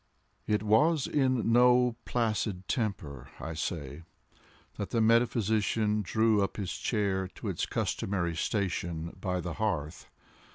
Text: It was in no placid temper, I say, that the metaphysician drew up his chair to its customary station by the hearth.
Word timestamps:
It 0.47 0.63
was 0.63 1.05
in 1.05 1.51
no 1.51 1.95
placid 2.05 2.67
temper, 2.67 3.29
I 3.39 3.53
say, 3.53 4.01
that 4.77 4.89
the 4.89 4.99
metaphysician 4.99 6.01
drew 6.01 6.41
up 6.41 6.57
his 6.57 6.71
chair 6.73 7.27
to 7.35 7.49
its 7.49 7.67
customary 7.67 8.35
station 8.35 9.15
by 9.21 9.41
the 9.41 9.53
hearth. 9.61 10.07